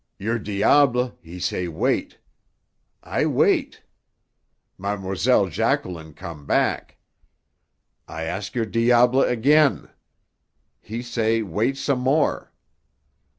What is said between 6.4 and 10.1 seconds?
back. I ask your diable again.